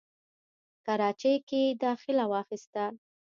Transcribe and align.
کراچۍ 0.85 1.35
کښې 1.47 1.63
داخله 1.85 2.23
واخسته، 2.33 2.83